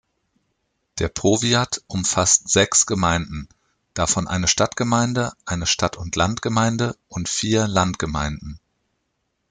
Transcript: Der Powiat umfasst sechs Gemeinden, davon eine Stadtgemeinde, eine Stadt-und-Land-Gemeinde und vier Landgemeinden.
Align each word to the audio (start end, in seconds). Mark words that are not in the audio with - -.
Der 0.97 1.09
Powiat 1.09 1.83
umfasst 1.85 2.49
sechs 2.49 2.87
Gemeinden, 2.87 3.47
davon 3.93 4.27
eine 4.27 4.47
Stadtgemeinde, 4.47 5.33
eine 5.45 5.67
Stadt-und-Land-Gemeinde 5.67 6.97
und 7.07 7.29
vier 7.29 7.67
Landgemeinden. 7.67 8.59